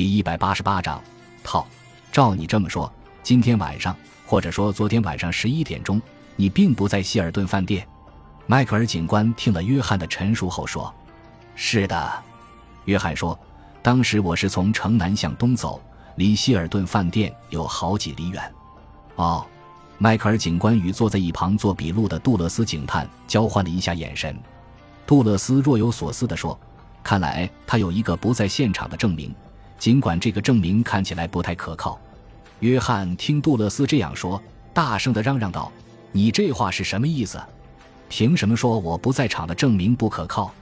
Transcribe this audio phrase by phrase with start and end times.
[0.00, 0.98] 第一百八十八章
[1.44, 1.66] 套。
[2.10, 2.90] 照你这么说，
[3.22, 6.00] 今天晚上，或者说昨天晚上十一点钟，
[6.36, 7.86] 你并不在希尔顿饭店。
[8.46, 10.90] 迈克尔警官听了约翰的陈述后说
[11.54, 12.10] ：“是的。”
[12.86, 13.38] 约翰说
[13.84, 15.78] ：“当时我是从城南向东走，
[16.16, 18.42] 离希尔顿饭店有好几里远。”
[19.16, 19.46] 哦，
[19.98, 24.34] 迈克尔警官与坐在一旁做笔录的杜勒斯警探交换了一下眼神。
[25.06, 26.58] 杜勒斯若有所思地说
[27.04, 29.30] ：“看来他有一个不在现场的证明。”
[29.80, 31.98] 尽管这个证明看起来不太可靠，
[32.58, 34.40] 约翰听杜勒斯这样说，
[34.74, 35.72] 大声的嚷嚷道
[36.12, 37.40] ：“你这话是什么意思？
[38.10, 40.52] 凭什么说我不在场的证明不可靠？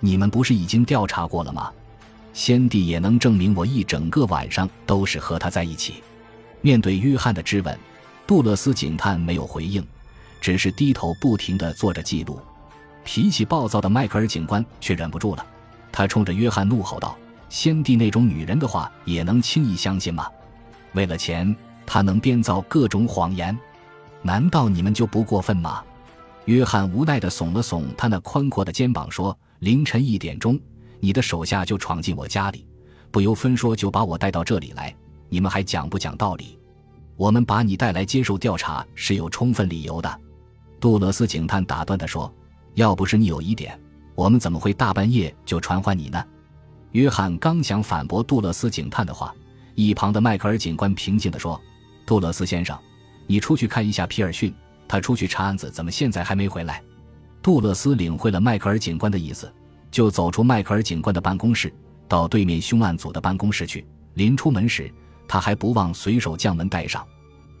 [0.00, 1.70] 你们不是已经调查过了吗？
[2.32, 6.02] 先帝也能证明我一整个晚上都是和他在一起。”
[6.60, 7.78] 面对约翰的质问，
[8.26, 9.86] 杜勒斯警探没有回应，
[10.40, 12.40] 只是低头不停的做着记录。
[13.04, 15.46] 脾气暴躁的迈克尔警官却忍不住了，
[15.92, 17.16] 他冲着约翰怒吼道。
[17.48, 20.28] 先帝那种女人的话也能轻易相信吗？
[20.94, 21.54] 为了钱，
[21.86, 23.56] 他能编造各种谎言？
[24.22, 25.82] 难道你们就不过分吗？
[26.46, 30.58] 约翰无奈地耸了耸他那宽阔的肩膀，说：“凌晨一点钟，
[31.00, 32.66] 你的手下就闯进我家里，
[33.10, 34.94] 不由分说就把我带到这里来。
[35.28, 36.58] 你们还讲不讲道理？
[37.16, 40.20] 我们把你带来接受调查是有充分理由的。”
[40.80, 42.32] 杜勒斯警探打断地说
[42.74, 43.78] ：“要不是你有疑点，
[44.14, 46.24] 我们怎么会大半夜就传唤你呢？”
[46.96, 49.34] 约翰刚想反驳杜勒斯警探的话，
[49.74, 51.60] 一旁的迈克尔警官平静地说
[52.06, 52.74] ：“杜勒斯先生，
[53.26, 54.54] 你出去看一下皮尔逊，
[54.88, 56.82] 他出去查案子，怎么现在还没回来？”
[57.42, 59.52] 杜勒斯领会了迈克尔警官的意思，
[59.90, 61.70] 就走出迈克尔警官的办公室，
[62.08, 63.86] 到对面凶案组的办公室去。
[64.14, 64.90] 临出门时，
[65.28, 67.06] 他还不忘随手将门带上。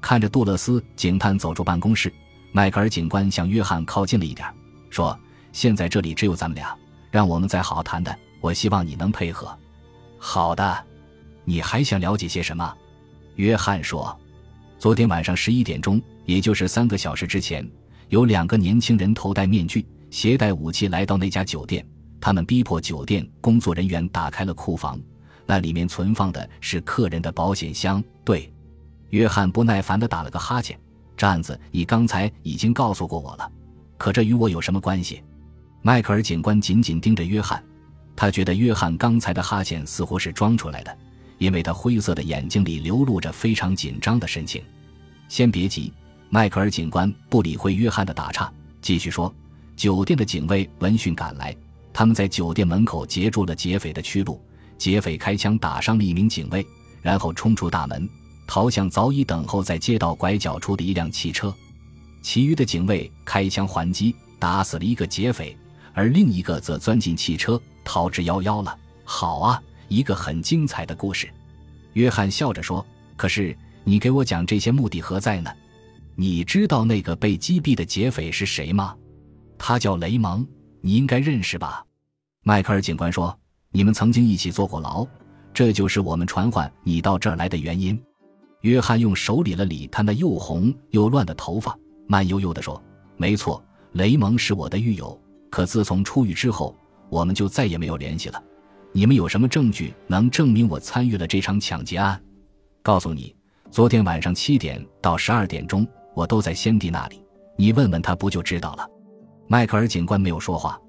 [0.00, 2.12] 看着杜勒斯警探走出办公室，
[2.50, 4.52] 迈克尔警官向约翰靠近了一点，
[4.90, 5.16] 说
[5.52, 6.76] ：“现在这里只有咱们俩，
[7.12, 9.56] 让我们再好好谈谈。”我希望你能配合。
[10.18, 10.84] 好的，
[11.44, 12.74] 你还想了解些什么？
[13.36, 14.18] 约翰说
[14.78, 17.66] ：“昨天晚上十一点钟，也就是三个小时之前，
[18.08, 21.86] 有两个年轻人头戴面具、携带武器来到那家酒店。
[22.20, 25.00] 他们逼迫酒店工作人员打开了库房，
[25.46, 28.52] 那里面存放的是客人的保险箱。”对，
[29.08, 30.78] 约翰不耐烦地打了个哈欠。
[31.16, 33.50] 这案子你刚才已经告诉过我了，
[33.96, 35.22] 可这与我有什么关系？
[35.82, 37.62] 迈克尔警官紧紧盯着约翰。
[38.20, 40.94] 他觉得约翰刚才的哈欠似乎是装出来的，
[41.38, 44.62] 因为他灰色的眼睛里流露着非常紧张的神情。
[45.26, 45.90] 先别急，
[46.28, 49.34] 迈克尔警官不理会约翰的打岔，继续说
[49.74, 51.56] ：“酒店的警卫闻讯赶来，
[51.94, 54.38] 他们在酒店门口截住了劫匪的去路。
[54.76, 56.62] 劫匪开枪打伤了一名警卫，
[57.00, 58.06] 然后冲出大门，
[58.46, 61.54] 逃向早已等候在街道拐角处的一辆汽车。
[62.20, 65.56] 其余的警卫开枪还击，打死了一个劫匪，
[65.94, 68.76] 而另一个则钻进汽车。”逃之夭夭了。
[69.04, 71.28] 好啊，一个很精彩的故事。
[71.94, 72.84] 约翰笑着说
[73.16, 75.50] ：“可是你给我讲这些目的何在呢？
[76.14, 78.94] 你知道那个被击毙的劫匪是谁吗？
[79.58, 80.46] 他叫雷蒙，
[80.80, 81.84] 你应该认识吧？”
[82.44, 83.36] 迈克尔警官说
[83.72, 85.06] ：“你们曾经一起坐过牢，
[85.52, 88.00] 这就是我们传唤你到这儿来的原因。”
[88.62, 91.76] 约翰用手理了理他那又红又乱的头发，
[92.06, 92.80] 慢悠悠地说
[93.16, 95.18] ：“没错，雷蒙是我的狱友。
[95.50, 96.76] 可自从出狱之后……”
[97.10, 98.42] 我们就再也没有联系了。
[98.92, 102.20] 你们有什么证据能证明我参与了这场抢劫案？
[102.82, 103.34] 告诉你，
[103.70, 107.22] 昨天晚上七点到十二点钟，我都在先帝那里。
[107.56, 108.88] 你问问他不就知道了？
[109.46, 110.80] 迈克尔警官没有说话，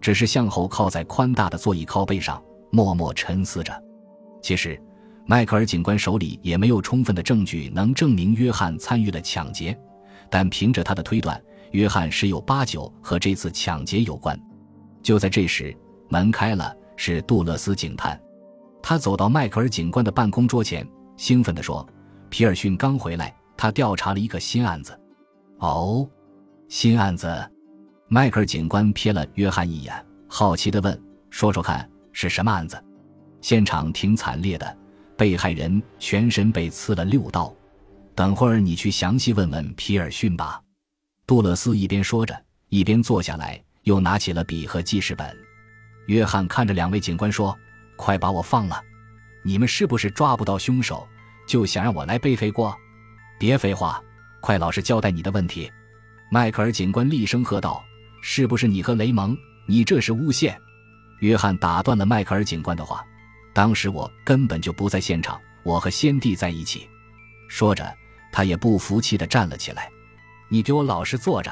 [0.00, 3.72] 只是向后靠在宽大的座椅靠背上，默默沉思着。
[4.42, 4.80] 其实，
[5.26, 9.78] 迈克尔警官手里也没有充分的证据能证明约翰参与了抢劫，
[10.30, 11.40] 但凭着他的推断，
[11.72, 14.38] 约翰十有八九和这次抢劫有关。
[15.02, 15.76] 就在这时，
[16.08, 18.20] 门开了，是杜勒斯警探。
[18.82, 21.86] 他走到迈克尔警官的办公桌前，兴奋地说
[22.30, 24.98] ：“皮尔逊刚回来，他调查了一个新案子。”
[25.58, 26.08] 哦，
[26.68, 27.28] 新案子。
[28.08, 32.82] 迈克尔警官瞥了约翰一眼，好奇地问：“说说看，是什么案子？”
[33.40, 34.76] 现场挺惨烈的，
[35.16, 37.54] 被害人全身被刺了六刀。
[38.14, 40.60] 等会儿你去详细问问皮尔逊吧。
[41.26, 42.34] 杜勒斯一边说着，
[42.68, 43.62] 一边坐下来。
[43.88, 45.34] 又拿起了笔和记事本，
[46.08, 47.58] 约翰看着两位警官说
[47.96, 48.82] ：“快把我放了！
[49.42, 51.08] 你们是不是抓不到凶手，
[51.46, 52.76] 就想让我来背黑锅？
[53.38, 53.98] 别废话，
[54.42, 55.72] 快老实交代你的问题！”
[56.30, 57.82] 迈克尔警官厉声喝道
[58.20, 59.34] ：“是不是你和雷蒙？
[59.66, 60.60] 你这是诬陷！”
[61.20, 63.02] 约翰打断了迈克尔警官的话
[63.54, 66.86] ：“当时我根本就不在现场，我和先帝在一起。”
[67.48, 67.90] 说着，
[68.30, 69.90] 他也不服气地站了起来
[70.50, 71.50] ：“你给我老实坐着！”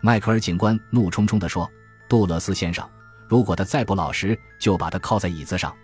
[0.00, 1.70] 迈克尔警官怒冲冲地说
[2.08, 2.88] ：“杜勒斯先生，
[3.28, 5.74] 如果他再不老实，就把他铐在椅子上。”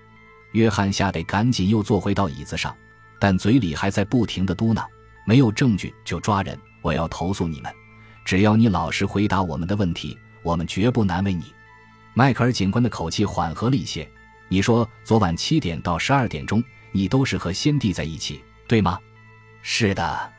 [0.53, 2.75] 约翰吓得赶紧又坐回到椅子上，
[3.19, 4.85] 但嘴里还在不停的嘟囔
[5.27, 7.71] ：“没有证据就抓人，我要投诉你们。
[8.25, 11.53] 只要你老实回答我们的问题，我们绝不难为你。”
[12.15, 14.09] 迈克尔警官的口气缓和了一些
[14.49, 18.99] ：“你说昨晚七点到十二点钟，你都是和先帝在一起，对吗
[19.61, 20.33] ？”“是的，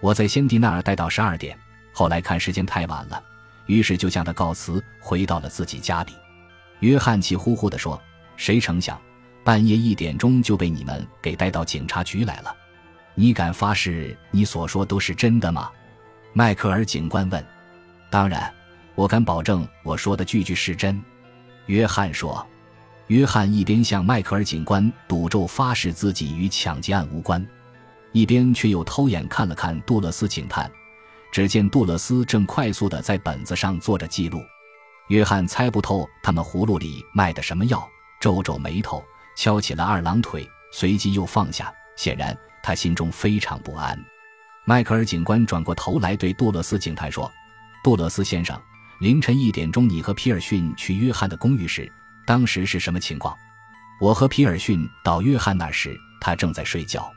[0.00, 1.58] 我在先帝那儿待到十二点，
[1.94, 3.22] 后来看时间太晚了，
[3.64, 6.12] 于是就向他告辞，回到了自己家里。”
[6.80, 7.98] 约翰气呼呼地说
[8.36, 9.00] ：“谁成想，
[9.42, 12.54] 半夜一点钟就被你们给带到警察局来了。
[13.14, 15.70] 你敢发誓你所说都是真的吗？”
[16.34, 17.42] 迈克尔警官问。
[18.10, 18.52] “当然，
[18.94, 21.00] 我敢保证我说的句句是真。”
[21.66, 22.46] 约翰说。
[23.08, 27.46] 约翰一边向迈克尔警官赌咒发誓自己与抢劫案无关，
[28.12, 30.70] 一边却又偷眼看了看杜勒斯警探。
[31.34, 34.40] 只见杜勒斯正快速地在本子上做着记录。
[35.08, 37.84] 约翰猜不透他们葫芦里卖的什么药，
[38.20, 39.04] 皱皱眉头，
[39.36, 41.74] 敲起了二郎腿，随即又放下。
[41.96, 43.98] 显然他心中非常不安。
[44.64, 47.28] 迈克尔警官转过头来对杜勒斯警探说
[47.82, 48.56] ：“杜勒斯先生，
[49.00, 51.90] 凌晨一点钟，你和皮尔逊去约翰的公寓时，
[52.24, 53.36] 当时是什么情况？”
[54.00, 57.12] 我和皮尔逊到约翰那时，他正在睡觉。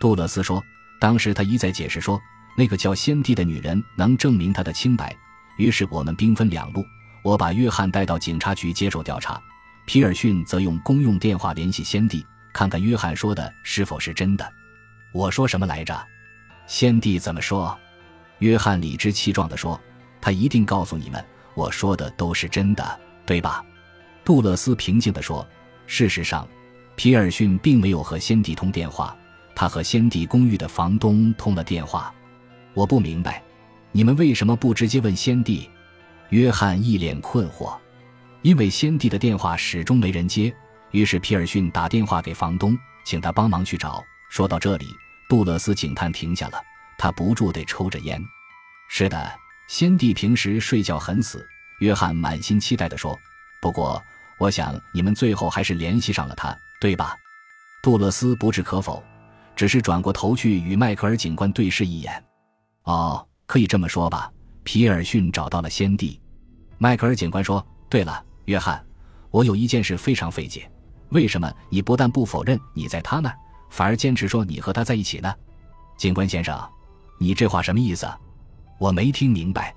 [0.00, 0.62] 杜勒斯说
[0.98, 2.18] ：“当时他一再解释说，
[2.56, 5.16] 那个叫先帝的女人能证明他的清白。
[5.56, 6.84] 于是我们兵分两路。”
[7.22, 9.38] 我把约翰带到警察局接受调查，
[9.84, 14.52] 皮尔逊则用公用电话联系先帝，看看约翰说的是否是真的。
[15.12, 16.02] 我说什么来着？
[16.66, 17.78] 先帝怎么说？
[18.38, 19.78] 约翰理直气壮地说
[20.18, 21.22] ：“他一定告诉你们，
[21.54, 23.62] 我说的都是真的，对吧？”
[24.24, 25.46] 杜勒斯平静地说
[25.86, 26.48] ：“事实上，
[26.96, 29.14] 皮尔逊并没有和先帝通电话，
[29.54, 32.10] 他和先帝公寓的房东通了电话。
[32.74, 33.42] 我不明白，
[33.92, 35.68] 你们为什么不直接问先帝？”
[36.30, 37.76] 约翰一脸困惑，
[38.42, 40.54] 因为先帝的电话始终没人接，
[40.92, 44.00] 于是皮尔逊打电话给房东，请他帮忙去找。
[44.28, 44.86] 说到这里，
[45.28, 46.62] 杜勒斯警探停下了，
[46.96, 48.22] 他不住地抽着烟。
[48.88, 49.32] 是的，
[49.68, 51.44] 先帝平时睡觉很死。
[51.80, 53.18] 约翰满心期待地说
[53.60, 54.00] ：“不过，
[54.38, 57.16] 我想你们最后还是联系上了他，对吧？”
[57.82, 59.02] 杜勒斯不置可否，
[59.56, 62.22] 只是转过头去与迈克尔警官对视一眼。
[62.84, 64.30] 哦，可以这么说吧。
[64.62, 66.20] 皮尔逊找到了先帝，
[66.78, 68.84] 迈克尔警官说：“对了，约翰，
[69.30, 70.70] 我有一件事非常费解，
[71.08, 73.36] 为什么你不但不否认你在他那儿，
[73.70, 75.34] 反而坚持说你和他在一起呢？”
[75.96, 76.58] 警官先生，
[77.18, 78.06] 你这话什么意思？
[78.78, 79.74] 我没听明白。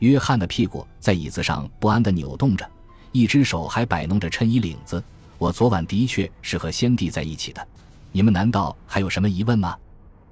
[0.00, 2.68] 约翰的屁股在椅子上不安地扭动着，
[3.12, 5.02] 一只手还摆弄着衬衣领子。
[5.38, 7.66] 我昨晚的确是和先帝在一起的，
[8.12, 9.76] 你们难道还有什么疑问吗？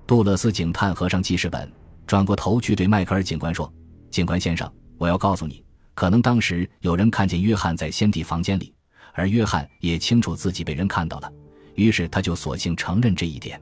[0.07, 1.71] 杜勒斯警探合上记事本，
[2.06, 3.73] 转过头去对迈克尔警官说。
[4.11, 5.65] 警官先生，我要告诉你，
[5.95, 8.73] 可能当时有人看见约翰在先帝房间里，
[9.12, 11.33] 而约翰也清楚自己被人看到了，
[11.75, 13.61] 于是他就索性承认这一点。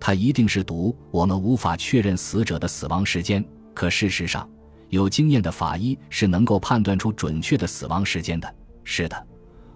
[0.00, 3.44] 他一定是毒我们无法确认死者的死亡时间，
[3.74, 4.48] 可事实上，
[4.88, 8.54] 有经验的法医是能够判断出准确的死亡时间的。
[8.84, 9.26] 是的，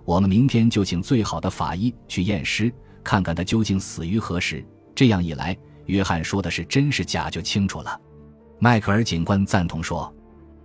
[0.05, 2.73] 我们明天就请最好的法医去验尸，
[3.05, 4.65] 看看他究竟死于何时。
[4.95, 5.55] 这样一来，
[5.87, 8.01] 约翰说的是真是假就清楚了。
[8.59, 10.13] 迈克尔警官赞同说：“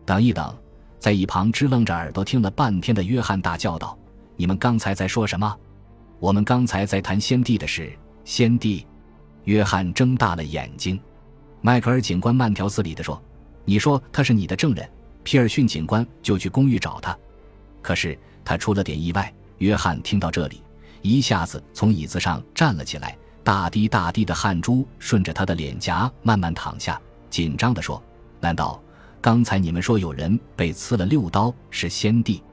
[0.05, 0.55] 等一等！”
[0.99, 3.97] 在一旁支棱着耳朵听了半天的约翰大叫道
[4.37, 5.57] ：“你们刚才在说什么
[6.19, 7.91] ？”“我们刚才在谈先帝的事。”
[8.23, 8.85] 先帝。
[9.45, 10.99] 约翰睁大了眼睛。
[11.61, 13.19] 迈克尔警官慢条斯理地说
[13.65, 14.87] ：“你说他是你的证人，
[15.23, 17.17] 皮尔逊警官就去公寓找他。
[17.81, 20.63] 可是他出了点意外。”约翰听到这里，
[21.03, 26.99] 一下子从椅子上站了起来，大滴大滴的汗珠顺着他的脸颊慢慢淌下。
[27.29, 28.01] 紧张地说
[28.39, 28.81] ：“难道
[29.19, 32.43] 刚才你们说有人被刺了六刀是先帝？”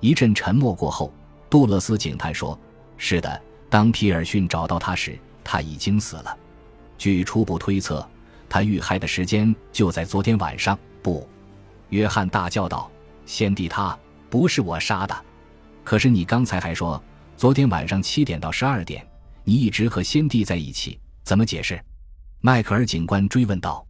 [0.00, 1.12] 一阵沉默过后，
[1.50, 2.58] 杜勒斯警探说
[2.96, 6.36] ：“是的，当皮尔逊找到他时，他已经死了。
[6.96, 8.06] 据初步推测，
[8.48, 11.26] 他遇害的时间就在昨天晚上。”不，
[11.88, 12.90] 约翰大叫道
[13.24, 15.16] ：“先帝，他不是我杀的！
[15.84, 17.02] 可是你刚才还说，
[17.34, 19.07] 昨天晚上七点到十二点，
[19.48, 21.82] 你一直和先帝在一起，怎么解释？”
[22.42, 23.82] 迈克尔警官追问道。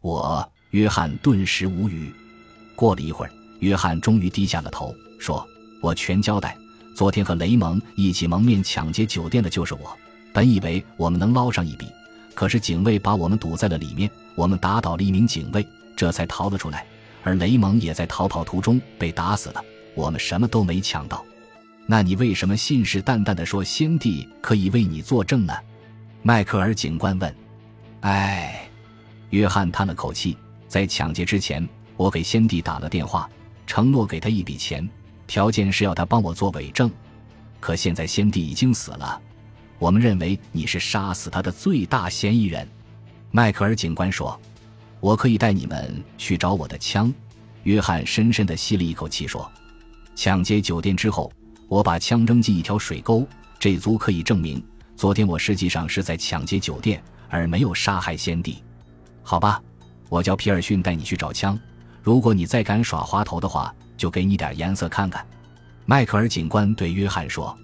[0.00, 2.12] 我约翰顿时无语。
[2.74, 5.46] 过了一会儿，约翰终于低下了头，说
[5.80, 6.58] ：“我全交代。
[6.96, 9.96] 昨天和雷蒙一起蒙面抢劫酒店的就是我。
[10.34, 11.86] 本以为我们能捞上一笔，
[12.34, 14.10] 可是警卫把我们堵在了里面。
[14.34, 15.64] 我们打倒了一名警卫，
[15.96, 16.84] 这才逃了出来。
[17.22, 19.64] 而雷蒙也在逃跑途中被打死了。
[19.94, 21.24] 我们什么都没抢到。
[21.86, 25.54] 那你为什么信誓旦旦地说先帝可以为你作证呢？”
[26.22, 27.34] 迈克尔警官问。
[28.02, 28.68] “唉。”
[29.30, 30.36] 约翰叹了口气，
[30.68, 31.66] 在抢劫之前，
[31.96, 33.28] 我给先帝打了电话，
[33.66, 34.88] 承诺给他一笔钱，
[35.26, 36.90] 条件是要他帮我做伪证。
[37.60, 39.20] 可现在先帝已经死了，
[39.78, 42.66] 我们认为你是杀死他的最大嫌疑人。”
[43.32, 44.40] 迈克尔警官说
[45.00, 47.12] ：“我可以带你们去找我的枪。”
[47.64, 49.50] 约翰深深地吸了一口气说
[50.14, 51.30] ：“抢劫酒店之后，
[51.68, 53.26] 我把枪扔进一条水沟，
[53.58, 54.62] 这足可以证明
[54.94, 58.62] 昨天我实际上是在抢劫酒店，而没有杀害先帝。
[59.22, 59.60] 好吧，
[60.08, 61.58] 我叫皮尔逊带你去找枪。
[62.02, 65.26] 如果你再敢耍滑头的话，就给你点颜色看看。”
[65.84, 67.56] 迈克尔警官对约翰说：“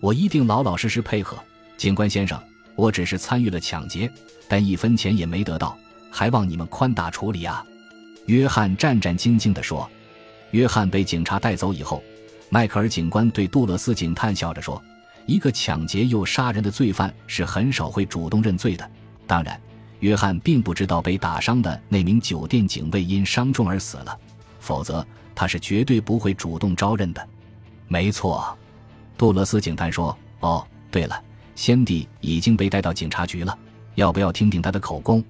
[0.00, 1.38] 我一定老老实实配合，
[1.76, 2.38] 警官先生。
[2.76, 4.10] 我只是参与了抢劫，
[4.46, 5.76] 但一分钱也没得到，
[6.10, 7.64] 还望你们宽大处理啊。”
[8.26, 9.90] 约翰战战兢兢地说
[10.52, 12.02] ：“约翰被警察带走以后，
[12.50, 14.82] 迈克尔警官对杜勒斯警探笑着说
[15.26, 18.90] ：‘一个抢劫又杀人的罪犯是很少会主动认罪的。’
[19.26, 19.60] 当然，
[20.00, 24.18] 约翰并不知道被打伤的那名酒店警卫因伤重而死了，
[24.60, 27.28] 否则他是绝对不会主动招认的。”
[27.86, 28.56] 没错，
[29.16, 31.22] 杜勒斯警探说：“哦，对了，
[31.54, 33.56] 先帝已经被带到警察局了，
[33.94, 35.22] 要不要听听他的口供？”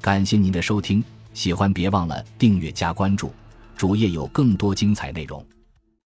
[0.00, 3.32] 感谢您的收听，喜欢别忘了订阅加关注，
[3.78, 5.40] 主页有更多精彩内容。